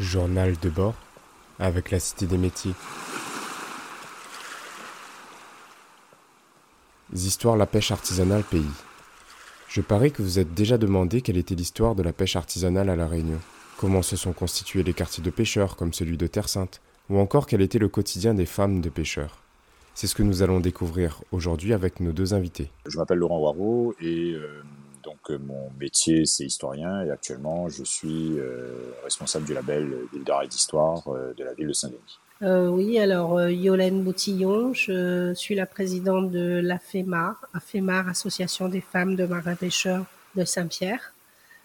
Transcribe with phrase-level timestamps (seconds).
[0.00, 0.94] Journal de bord
[1.58, 2.72] avec la Cité des métiers.
[7.14, 8.64] Histoires la pêche artisanale pays.
[9.68, 12.96] Je parie que vous êtes déjà demandé quelle était l'histoire de la pêche artisanale à
[12.96, 13.40] La Réunion.
[13.76, 16.80] Comment se sont constitués les quartiers de pêcheurs comme celui de Terre Sainte,
[17.10, 19.42] ou encore quel était le quotidien des femmes de pêcheurs.
[19.94, 22.70] C'est ce que nous allons découvrir aujourd'hui avec nos deux invités.
[22.86, 24.62] Je m'appelle Laurent Waro et euh,
[25.30, 30.46] euh, mon métier c'est historien et actuellement je suis euh, responsable du label d'île d'art
[30.46, 31.02] d'histoire
[31.36, 32.18] de la ville de Saint-Denis.
[32.70, 39.26] oui, alors Yolène Boutillon, je suis la présidente de l'AFEMAR, AFEMAR, Association des femmes de
[39.26, 40.04] marins pêcheurs
[40.36, 41.12] de Saint-Pierre.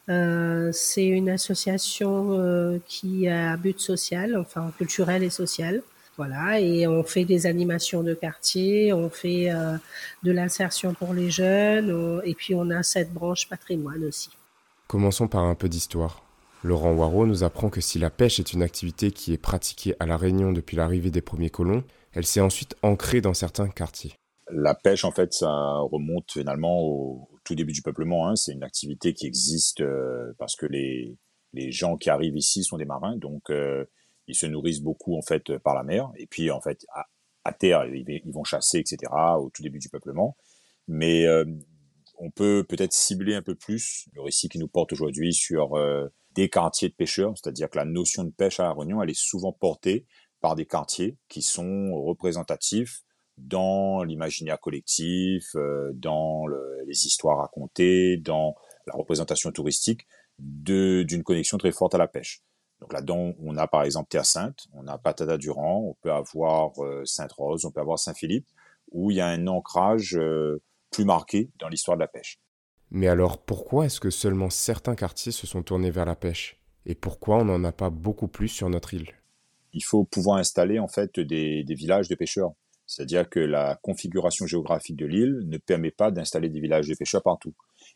[0.08, 5.82] c'est une association qui a but social, enfin culturel et social.
[6.18, 9.76] Voilà, et on fait des animations de quartier, on fait euh,
[10.24, 14.30] de l'insertion pour les jeunes, et puis on a cette branche patrimoine aussi.
[14.88, 16.24] Commençons par un peu d'histoire.
[16.64, 20.06] Laurent Waro nous apprend que si la pêche est une activité qui est pratiquée à
[20.06, 24.14] La Réunion depuis l'arrivée des premiers colons, elle s'est ensuite ancrée dans certains quartiers.
[24.50, 25.50] La pêche, en fait, ça
[25.80, 28.28] remonte finalement au, tout début du peuplement.
[28.28, 28.36] Hein.
[28.36, 31.18] C'est une activité qui existe euh, parce que les,
[31.54, 33.86] les gens qui arrivent ici sont des marins, donc euh,
[34.28, 36.12] ils se nourrissent beaucoup en fait par la mer.
[36.18, 36.86] Et puis en fait
[37.44, 40.36] à, terre ils, vont chasser etc au tout début du peuplement.
[40.88, 41.46] Mais euh,
[42.18, 46.08] on peut peut-être cibler un peu plus le récit qui nous porte aujourd'hui sur euh,
[46.32, 47.34] des quartiers de pêcheurs.
[47.38, 50.06] C'est-à-dire que la notion de pêche à la Réunion elle est souvent portée
[50.42, 53.02] par des quartiers qui sont représentatifs
[53.38, 56.46] dans l'imaginaire collectif euh, dans
[56.88, 58.56] les histoires racontées dans
[58.88, 60.08] la représentation touristique
[60.40, 62.42] d'une connexion très forte à la pêche
[62.86, 66.72] donc là-dedans, on a par exemple Terre Sainte, on a Patada Durand, on peut avoir
[66.84, 68.46] euh, Sainte-Rose, on peut avoir Saint-Philippe,
[68.92, 70.62] où il y a un ancrage euh,
[70.92, 72.40] plus marqué dans l'histoire de la pêche.
[72.92, 76.62] Mais alors pourquoi est-ce que seulement certains quartiers se sont tournés vers la pêche?
[76.86, 79.10] Et pourquoi on n'en a pas beaucoup plus sur notre île?
[79.74, 82.52] Il faut pouvoir installer en fait des, villages de pêcheurs.
[82.86, 87.24] C'est-à-dire que la configuration géographique de l'île ne permet pas d'installer des villages de pêcheurs
[87.24, 87.56] partout.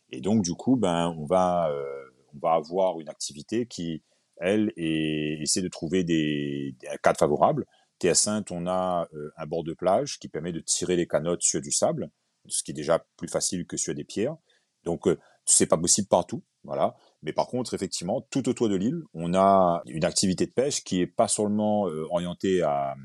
[0.09, 4.01] Et donc du coup, ben on va euh, on va avoir une activité qui
[4.39, 7.65] elle, et essaie de trouver des, des cadres favorables.
[8.13, 11.61] Sainte, on a euh, un bord de plage qui permet de tirer les canottes sur
[11.61, 12.09] du sable,
[12.47, 14.37] ce qui est déjà plus facile que sur des pierres.
[14.83, 16.95] Donc, euh, c'est pas possible partout, voilà.
[17.21, 21.01] Mais par contre, effectivement, tout autour de l'île, on a une activité de pêche qui
[21.01, 22.95] est pas seulement euh, orientée à,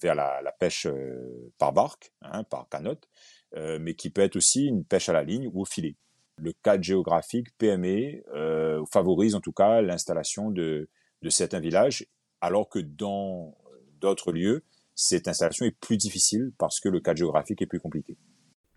[0.00, 0.86] vers la, pêche
[1.58, 3.08] par barque, hein, par canotte,
[3.54, 5.96] mais qui peut être aussi une pêche à la ligne ou au filet
[6.36, 10.88] le cadre géographique PME euh, favorise en tout cas l'installation de,
[11.28, 12.06] certains villages,
[12.40, 13.56] alors que dans
[14.00, 18.16] d'autres lieux, cette installation est plus difficile parce que le cadre géographique est plus compliqué.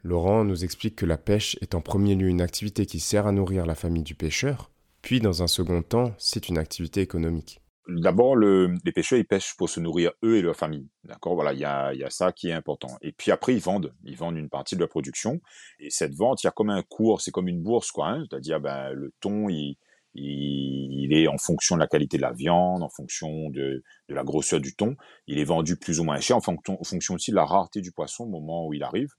[0.03, 3.31] Laurent nous explique que la pêche est en premier lieu une activité qui sert à
[3.31, 4.69] nourrir la famille du pêcheur,
[5.01, 7.61] puis dans un second temps, c'est une activité économique.
[7.87, 10.87] D'abord, le, les pêcheurs, ils pêchent pour se nourrir eux et leur famille.
[11.03, 11.35] D'accord?
[11.35, 12.97] Voilà, il y a, y a ça qui est important.
[13.01, 13.93] Et puis après, ils vendent.
[14.03, 15.39] Ils vendent une partie de leur production.
[15.79, 18.07] Et cette vente, il y a comme un cours, c'est comme une bourse, quoi.
[18.07, 19.77] Hein C'est-à-dire, ben, le thon, il,
[20.15, 24.23] il, est en fonction de la qualité de la viande, en fonction de, de la
[24.23, 24.95] grosseur du thon.
[25.27, 27.81] Il est vendu plus ou moins cher, en fonction, en fonction aussi de la rareté
[27.81, 29.09] du poisson au moment où il arrive.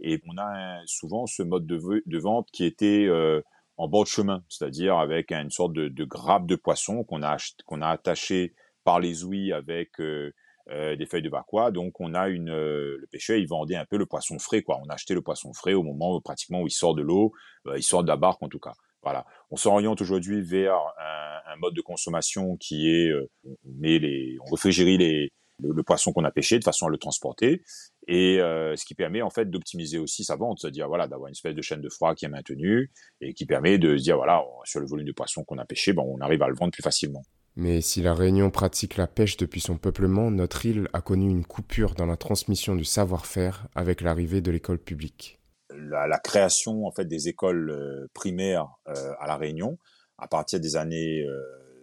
[0.00, 3.06] Et on a souvent ce mode de, de vente qui était...
[3.06, 3.42] Euh,
[3.76, 7.36] en bord de chemin, c'est-à-dire avec une sorte de, de grappe de poisson qu'on a
[7.66, 8.54] qu'on a attaché
[8.84, 10.32] par les ouïes avec euh,
[10.70, 11.70] euh, des feuilles de bacois.
[11.70, 14.78] Donc on a une euh, le pêcheur il vendait un peu le poisson frais quoi.
[14.84, 17.32] On a acheté le poisson frais au moment où, pratiquement où il sort de l'eau,
[17.76, 18.74] il sort de la barque en tout cas.
[19.02, 19.24] Voilà.
[19.50, 23.12] On s'oriente aujourd'hui vers un, un, mode de consommation qui est
[23.44, 25.30] on met les on réfrigérie les
[25.62, 27.62] le, poisson qu'on a pêché de façon à le transporter
[28.06, 31.32] et euh, ce qui permet en fait d'optimiser aussi sa vente, c'est-à-dire voilà d'avoir une
[31.32, 32.90] espèce de chaîne de froid qui est maintenue
[33.20, 35.92] et qui permet de se dire voilà sur le volume de poisson qu'on a pêché,
[35.92, 37.22] bon on arrive à le vendre plus facilement.
[37.56, 41.44] Mais si la Réunion pratique la pêche depuis son peuplement, notre île a connu une
[41.44, 45.40] coupure dans la transmission du savoir-faire avec l'arrivée de l'école publique.
[45.70, 49.78] La, la, création en fait des écoles euh, primaires euh, à la Réunion
[50.18, 51.26] à partir des années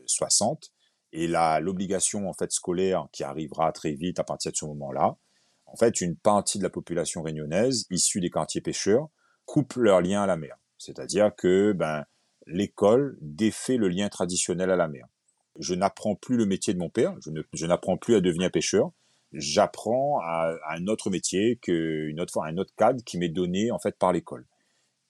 [0.07, 0.71] 60
[1.11, 5.15] et l'obligation en fait scolaire qui arrivera très vite à partir de ce moment-là,
[5.73, 9.09] en fait, une partie de la population réunionnaise issue des quartiers pêcheurs
[9.45, 10.55] coupe leur lien à la mer.
[10.77, 12.05] C'est-à-dire que ben
[12.45, 15.07] l'école défait le lien traditionnel à la mer.
[15.59, 17.15] Je n'apprends plus le métier de mon père,
[17.53, 18.91] je n'apprends plus à devenir pêcheur,
[19.33, 23.79] j'apprends à, un autre métier, que, une autre, un autre cadre qui m'est donné en
[23.79, 24.45] fait par l'école.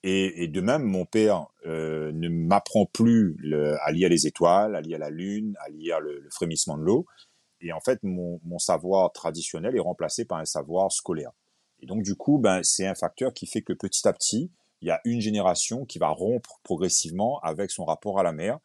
[0.06, 3.36] Et, de même, mon père euh, ne m'apprend plus
[3.80, 7.06] à lire les étoiles, à lire la lune, à lire le, frémissement de l'eau.
[7.64, 11.32] Et en fait, mon, savoir traditionnel est remplacé par un savoir scolaire.
[11.80, 14.52] Et donc, du coup, ben, c'est un facteur qui fait que petit à petit,
[14.82, 18.58] il y a une génération qui va rompre progressivement avec son rapport à la mer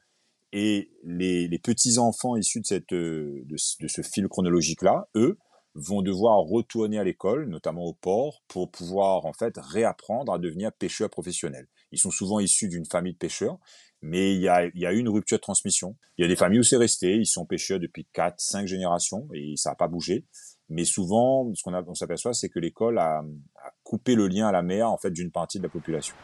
[0.52, 5.38] Et les, petits-enfants issus de, de, de ce fil chronologique-là, eux,
[5.76, 10.74] vont devoir retourner à l'école, notamment au port, pour pouvoir en fait réapprendre à devenir
[10.74, 11.68] pêcheurs professionnels.
[11.92, 13.58] Ils sont souvent issus d'une famille de pêcheurs,
[14.02, 15.96] mais il y a, y a une rupture de transmission.
[16.18, 19.28] Il y a des familles où c'est resté, ils sont pêcheurs depuis 4, 5 générations
[19.34, 20.26] et ça n'a pas bougé.
[20.70, 24.52] Mais souvent, ce qu'on on s'aperçoit, c'est que l'école a, a coupé le lien à
[24.52, 26.16] la mer en fait d'une partie de la population.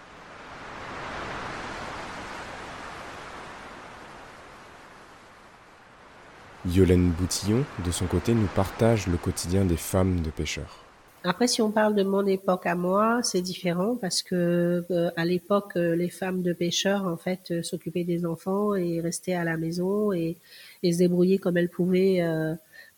[6.68, 10.85] Yolène Boutillon, de son côté, nous partage le quotidien des femmes de pêcheurs.
[11.28, 15.26] Après, si on parle de mon époque à moi, c'est différent parce que euh, à
[15.26, 19.44] l'époque, euh, les femmes de pêcheurs en fait euh, s'occupaient des enfants et restaient à
[19.44, 20.38] la maison et,
[20.84, 22.22] et se débrouillaient comme elles pouvaient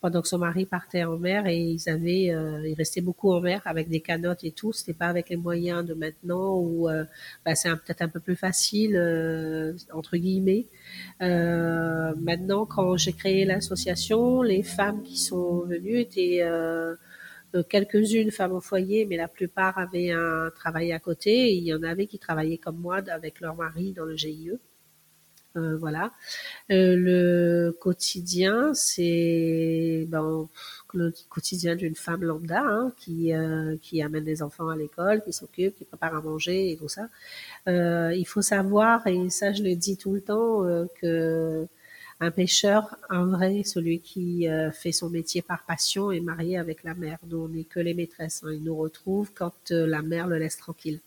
[0.02, 3.42] pendant que son mari partait en mer et ils avaient, euh, ils restaient beaucoup en
[3.42, 4.72] mer avec des canottes et tout.
[4.72, 7.04] C'était pas avec les moyens de maintenant où euh,
[7.44, 10.68] bah, c'est peut-être un peu plus facile euh, entre guillemets.
[11.22, 16.44] Euh, maintenant, quand j'ai créé l'association, les femmes qui sont venues étaient
[17.70, 21.54] quelques-unes femmes au foyer, mais la plupart avaient un travail à côté.
[21.54, 24.52] il y en avait qui travaillaient comme moi avec leur mari dans le GIE.
[25.58, 26.12] Euh, voilà.
[26.72, 30.48] Euh, le quotidien, c'est ben,
[30.94, 35.34] le quotidien d'une femme lambda hein, qui euh, qui amène les enfants à l'école, qui
[35.34, 37.10] s'occupe, qui prépare à manger et tout ça.
[37.68, 40.64] il faut savoir et ça je le dis tout le temps
[41.02, 41.68] que
[42.20, 46.96] un pêcheur, un vrai, celui qui fait son métier par passion, est marié avec la
[46.96, 47.20] mère.
[47.28, 48.42] Nous, on n'est que les maîtresses.
[48.44, 48.54] Hein.
[48.54, 51.00] Il nous retrouve quand la mère le laisse tranquille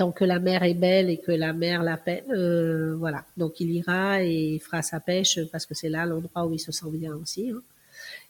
[0.00, 3.26] tant que la mer est belle et que la mer l'appelle, euh, voilà.
[3.36, 6.72] Donc il ira et fera sa pêche parce que c'est là l'endroit où il se
[6.72, 7.50] sent bien aussi.
[7.50, 7.62] Hein.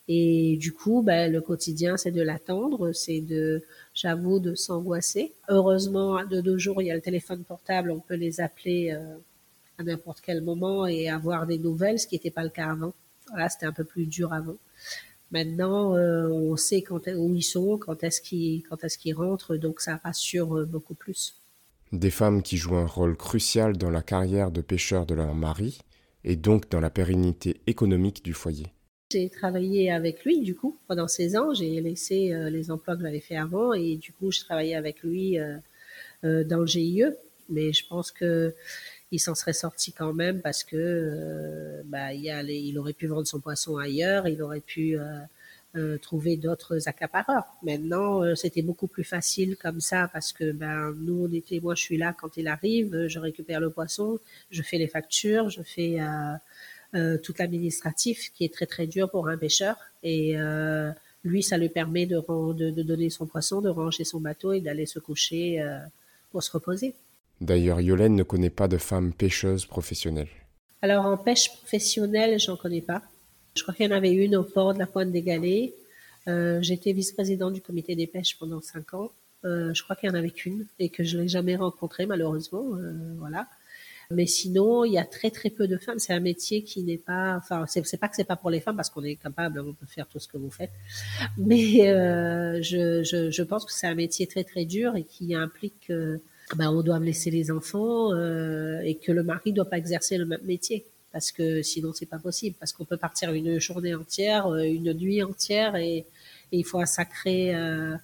[0.09, 3.63] Et du coup, ben, le quotidien, c'est de l'attendre, c'est de,
[3.95, 5.33] j'avoue, de s'angoisser.
[5.49, 9.17] Heureusement, de deux jours, il y a le téléphone portable, on peut les appeler euh,
[9.81, 12.93] à n'importe quel moment et avoir des nouvelles, ce qui n'était pas le cas avant.
[13.31, 14.57] Voilà, c'était un peu plus dur avant.
[15.31, 20.59] Maintenant, euh, on sait quand, où ils sont, quand est-ce qu'ils, rentrent, donc ça rassure
[20.59, 21.41] euh, beaucoup plus
[21.93, 25.81] des femmes qui jouent un rôle crucial dans la carrière de pêcheur de leur mari
[26.23, 28.67] et donc dans la pérennité économique du foyer.
[29.13, 31.55] J'ai travaillé avec lui du coup pendant 16 ans.
[31.55, 35.03] J'ai laissé euh, les emplois que j'avais fait avant et du coup je travaillais avec
[35.03, 37.05] lui euh, dans le GIE.
[37.49, 38.55] Mais je pense que
[39.13, 43.07] il s'en serait sorti quand même parce que bah, il, y a il aurait pu
[43.07, 44.97] vendre son poisson ailleurs, il aurait pu
[45.77, 47.45] euh, trouver d'autres accapareurs.
[47.63, 51.77] Maintenant, euh, c'était beaucoup plus facile comme ça parce que ben nous on était, moi
[51.77, 54.19] je suis là quand il arrive, je récupère le poisson,
[54.51, 55.99] je fais les factures, je fais
[56.97, 60.35] euh, tout l'administratif qui est très très dur pour un pêcheur et
[61.23, 64.61] lui ça lui permet de, de, de, donner son poisson, de ranger son bateau et
[64.61, 65.65] d'aller se coucher
[66.33, 66.97] pour se reposer.
[67.41, 70.29] D'ailleurs, Yolène ne connaît pas de femme pêcheuse professionnelle.
[70.83, 73.03] Alors en pêche professionnelle, j'en connais pas.
[73.55, 75.75] Je crois qu'il y en avait une au port de la Pointe des Galets.
[76.29, 79.11] Euh, J'étais vice-président du comité des pêches pendant cinq ans.
[79.45, 82.65] Euh, je crois qu'il y en avait qu'une et que je l'ai jamais rencontrée malheureusement.
[82.77, 83.47] Euh, voilà.
[84.11, 85.99] Mais sinon, il y a très très peu de femmes.
[85.99, 88.77] C'est un métier qui n'est pas, enfin, c'est pas que c'est pas pour les femmes
[88.77, 90.73] parce qu'on est capable, on peut faire tout ce que vous faites.
[91.39, 91.79] Mais
[92.63, 96.21] je, pense que c'est un métier très très dur et qui implique que
[96.57, 100.27] ben, on doit laisser les enfants euh, et que le mari doit pas exercer le
[100.27, 104.47] même métier parce que sinon c'est pas possible parce qu'on peut partir une journée entière,
[104.49, 106.07] euh, une nuit entière et,
[106.53, 107.95] il faut un sacré euh,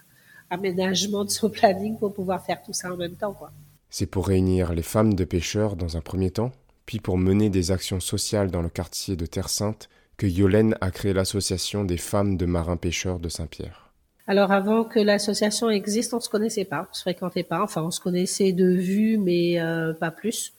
[0.51, 3.51] aménagement de son planning pour pouvoir faire tout ça en même temps quoi.
[3.91, 6.53] C'est pour réunir les femmes de pêcheurs dans un premier temps,
[6.85, 10.91] puis pour mener des actions sociales dans le quartier de Terre Sainte que Yolène a
[10.91, 13.86] créé l'association des femmes de marins pêcheurs de Saint-Pierre.
[14.29, 17.93] Alors avant que l'association existe, on se connaissait pas, on se fréquentait pas, enfin on
[17.93, 20.53] se connaissait de vue mais euh, pas plus.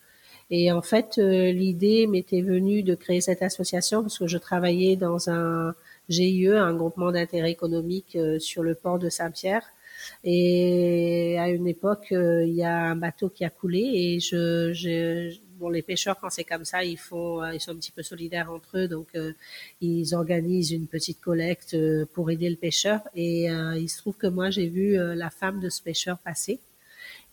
[0.49, 4.95] Et en fait, euh, l'idée m'était venue de créer cette association parce que je travaillais
[4.95, 5.75] dans un
[6.07, 9.63] GIE, un groupement d'intérêt économique euh, sur le port de Saint-Pierre.
[10.23, 14.71] Et à une époque, il y a un bateau qui a coulé et je
[15.59, 18.51] bon, les pêcheurs quand c'est comme ça, ils font, ils sont un petit peu solidaires
[18.51, 19.07] entre eux, donc
[19.81, 21.75] ils organisent une petite collecte
[22.13, 23.01] pour aider le pêcheur.
[23.15, 26.59] Et il se trouve que moi j'ai vu la femme de ce pêcheur passer.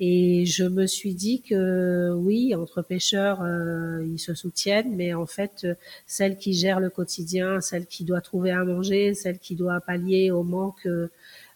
[0.01, 5.27] Et je me suis dit que oui, entre pêcheurs, euh, ils se soutiennent, mais en
[5.27, 5.67] fait,
[6.07, 10.33] celle qui gère le quotidien, celle qui doit trouver à manger, celle qui doit pallier
[10.33, 10.89] au manque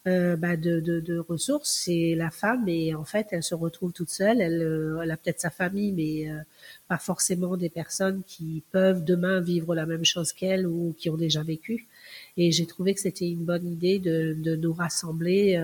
[0.09, 2.67] euh, bah de, ressources, c'est la femme.
[2.67, 4.41] Et en fait, elle se retrouve toute seule.
[4.41, 6.39] Elle, euh, a peut-être sa famille, mais euh,
[6.87, 11.17] pas forcément des personnes qui peuvent demain vivre la même chose qu'elle ou qui ont
[11.17, 11.87] déjà vécu.
[12.37, 15.63] Et j'ai trouvé que c'était une bonne idée de, nous rassembler.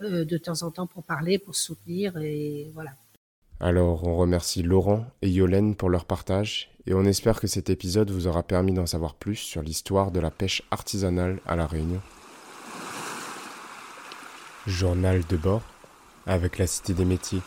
[0.00, 2.92] De temps en temps pour parler, pour soutenir et voilà.
[3.58, 8.12] Alors on remercie Laurent et Yolène pour leur partage et on espère que cet épisode
[8.12, 12.00] vous aura permis d'en savoir plus sur l'histoire de la pêche artisanale à La Réunion.
[14.68, 15.62] Journal de bord
[16.26, 17.40] avec la Cité des métiers.